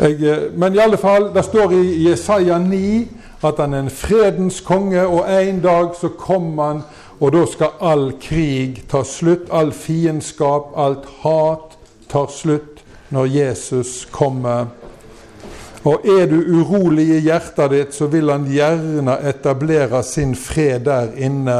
Jeg, 0.00 0.22
eh, 0.22 0.58
men 0.58 0.74
i 0.74 0.80
alle 0.82 0.98
fall, 0.98 1.28
det 1.34 1.44
står 1.44 1.72
i 1.76 2.08
Jesaja 2.08 2.58
9 2.58 3.08
at 3.44 3.60
han 3.60 3.74
er 3.74 3.84
en 3.84 3.90
fredens 3.90 4.60
konge, 4.60 5.06
og 5.06 5.28
en 5.30 5.60
dag 5.60 5.94
så 6.00 6.08
kommer 6.08 6.64
han, 6.64 6.82
og 7.20 7.32
da 7.32 7.44
skal 7.46 7.76
all 7.80 8.12
krig 8.20 8.82
ta 8.90 9.04
slutt. 9.06 9.46
All 9.52 9.72
fiendskap, 9.72 10.72
alt 10.76 11.06
hat 11.22 11.78
tar 12.10 12.26
slutt. 12.32 12.74
når 13.14 13.24
Jesus 13.24 14.08
kommer. 14.10 14.66
Og 15.84 16.06
er 16.08 16.26
du 16.26 16.38
urolig 16.56 17.10
i 17.12 17.22
hjertet 17.26 17.72
ditt, 17.74 17.94
så 17.94 18.08
vil 18.08 18.30
han 18.32 18.46
gjerne 18.48 19.18
etablere 19.28 20.00
sin 20.02 20.32
fred 20.36 20.86
der 20.86 21.10
inne. 21.20 21.58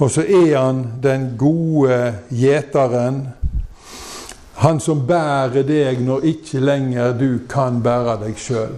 Og 0.00 0.10
så 0.10 0.24
er 0.26 0.56
han 0.56 0.84
den 1.02 1.34
gode 1.38 1.98
gjeteren. 2.34 3.28
Han 4.60 4.80
som 4.82 5.04
bærer 5.06 5.62
deg 5.64 6.00
når 6.02 6.26
ikke 6.32 6.60
lenger 6.60 7.12
du 7.16 7.28
kan 7.48 7.78
bære 7.84 8.16
deg 8.24 8.40
sjøl. 8.40 8.74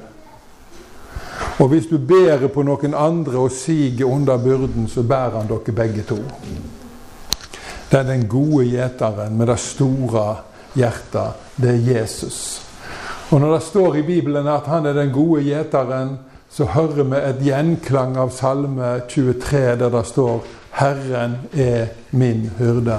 Og 1.59 1.69
hvis 1.69 1.88
du 1.88 1.97
bærer 1.99 2.51
på 2.53 2.65
noen 2.67 2.95
andre 2.95 3.38
og 3.47 3.55
siger 3.55 4.05
under 4.07 4.37
byrden, 4.38 4.88
så 4.88 5.03
bærer 5.03 5.38
han 5.41 5.49
dere 5.49 5.75
begge 5.75 6.05
to. 6.09 6.19
Det 7.91 7.99
er 7.99 8.09
den 8.09 8.29
gode 8.29 8.67
gjeteren 8.69 9.37
med 9.37 9.47
det 9.47 9.59
store 9.61 10.37
hjertet. 10.75 11.41
Det 11.57 11.71
er 11.71 11.88
Jesus. 11.95 12.62
Og 13.33 13.40
når 13.40 13.55
det 13.55 13.62
står 13.62 13.95
i 13.97 14.03
Bibelen 14.03 14.49
at 14.49 14.66
han 14.68 14.87
er 14.87 14.92
den 14.92 15.12
gode 15.12 15.40
gjeteren, 15.47 16.18
så 16.53 16.66
hører 16.68 17.07
vi 17.09 17.16
et 17.16 17.38
gjenklang 17.47 18.18
av 18.21 18.31
Salme 18.37 18.99
23 19.09 19.61
der 19.81 19.88
det 19.88 20.07
står 20.07 20.42
'Herren 20.73 21.37
er 21.53 21.87
min 22.11 22.51
hyrde'. 22.59 22.99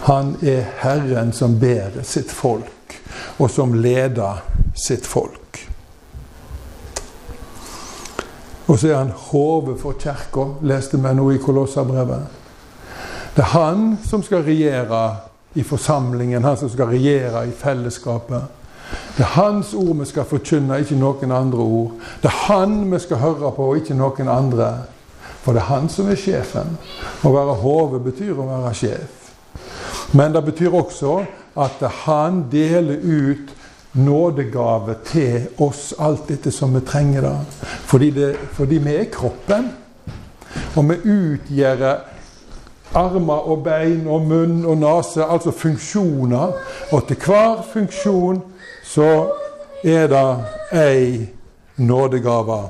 Han 0.00 0.36
er 0.42 0.64
Herren 0.80 1.32
som 1.32 1.60
bærer 1.60 2.02
sitt 2.02 2.30
folk, 2.30 3.02
og 3.38 3.50
som 3.50 3.74
leder 3.74 4.42
sitt 4.74 5.06
folk. 5.06 5.68
Og 8.66 8.78
så 8.78 8.88
er 8.88 8.96
han 8.96 9.12
hodet 9.14 9.80
for 9.80 9.92
kirka, 9.92 10.46
leste 10.62 10.96
vi 10.96 11.14
nå 11.14 11.30
i 11.30 11.36
Kolossabrevet. 11.36 12.22
Det 13.36 13.42
er 13.42 13.58
han 13.58 13.98
som 14.04 14.22
skal 14.22 14.42
regjere 14.42 15.16
i 15.54 15.62
forsamlingen, 15.62 16.44
han 16.44 16.56
som 16.56 16.68
skal 16.68 16.86
regjere 16.86 17.48
i 17.48 17.50
fellesskapet. 17.50 18.42
Det 19.16 19.24
er 19.26 19.34
hans 19.36 19.74
ord 19.74 19.96
vi 19.98 20.08
skal 20.08 20.24
forkynne, 20.24 20.80
ikke 20.80 20.98
noen 20.98 21.32
andre 21.34 21.58
ord. 21.58 21.92
Det 22.22 22.30
er 22.30 22.40
han 22.46 22.82
vi 22.92 22.98
skal 23.02 23.22
høre 23.22 23.52
på, 23.56 23.68
ikke 23.76 23.98
noen 23.98 24.28
andre. 24.28 24.70
For 25.40 25.56
det 25.56 25.62
er 25.62 25.72
han 25.72 25.88
som 25.88 26.10
er 26.10 26.20
sjefen. 26.20 26.76
Å 27.24 27.32
være 27.32 27.56
hode 27.62 28.02
betyr 28.04 28.36
å 28.36 28.48
være 28.48 28.74
sjef. 28.76 29.32
Men 30.16 30.34
det 30.34 30.44
betyr 30.48 30.74
også 30.74 31.20
at 31.60 31.82
han 32.04 32.44
deler 32.52 32.98
ut 33.02 33.56
nådegave 33.92 34.94
til 35.06 35.48
oss 35.62 35.90
alt 35.98 36.28
dette 36.30 36.52
som 36.54 36.74
vi 36.74 36.82
trenger 36.86 37.26
det. 37.26 37.36
Fordi, 37.90 38.10
det, 38.14 38.30
fordi 38.54 38.78
vi 38.82 38.96
er 39.00 39.10
kroppen. 39.12 39.70
Og 40.76 40.86
vi 40.90 40.98
utgjør 41.10 41.84
armer 42.94 43.48
og 43.50 43.64
bein 43.64 44.06
og 44.06 44.26
munn 44.26 44.64
og 44.64 44.76
nese, 44.76 45.24
altså 45.24 45.50
funksjoner. 45.50 46.52
Og 46.92 47.06
til 47.08 47.16
hver 47.26 47.62
funksjon 47.72 48.42
så 48.84 49.28
er 49.84 50.06
det 50.06 50.36
ei 50.72 51.28
nådegave. 51.76 52.68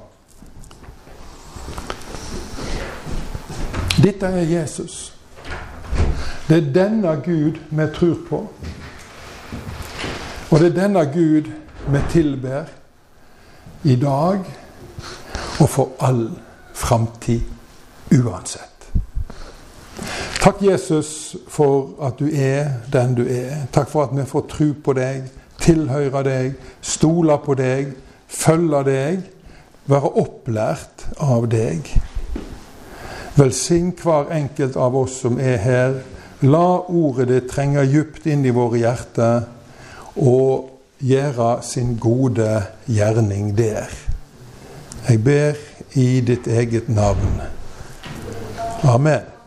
Dette 4.02 4.26
er 4.26 4.60
Jesus. 4.60 5.14
Det 6.48 6.56
er 6.56 6.72
denne 6.72 7.16
Gud 7.24 7.58
vi 7.70 7.86
tror 7.94 8.16
på. 8.28 8.46
Og 10.50 10.60
det 10.60 10.66
er 10.66 10.82
denne 10.82 11.04
Gud 11.04 11.50
vi 11.88 11.98
tilber 12.10 12.64
i 13.84 13.96
dag 13.96 14.38
og 15.60 15.68
for 15.68 15.88
all 16.00 16.30
framtid 16.74 17.40
uansett. 18.12 18.69
Takk, 20.40 20.62
Jesus, 20.62 21.36
for 21.48 21.90
at 22.02 22.16
du 22.18 22.30
er 22.32 22.68
den 22.92 23.14
du 23.14 23.26
er. 23.28 23.66
Takk 23.72 23.90
for 23.92 24.06
at 24.06 24.12
vi 24.16 24.22
får 24.24 24.46
tro 24.48 24.70
på 24.84 24.92
deg, 24.96 25.26
tilhøre 25.60 26.22
deg, 26.24 26.54
stole 26.80 27.34
på 27.44 27.52
deg, 27.60 27.90
følge 28.24 28.78
deg, 28.86 29.26
være 29.84 30.10
opplært 30.22 31.04
av 31.20 31.44
deg. 31.52 31.90
Velsign 33.36 33.90
hver 34.00 34.32
enkelt 34.32 34.78
av 34.80 34.96
oss 34.96 35.18
som 35.26 35.36
er 35.36 35.60
her. 35.60 35.98
La 36.40 36.64
ordet 36.88 37.28
ditt 37.28 37.50
trenge 37.52 37.84
djupt 37.84 38.24
inn 38.24 38.46
i 38.48 38.54
våre 38.56 38.80
hjerter 38.80 39.44
og 40.16 40.70
gjøre 41.04 41.50
sin 41.68 41.98
gode 42.00 42.48
gjerning 42.88 43.52
der. 43.58 43.92
Jeg 45.04 45.20
ber 45.24 45.60
i 46.00 46.08
ditt 46.24 46.48
eget 46.48 46.88
navn. 46.88 47.42
Amen. 48.88 49.39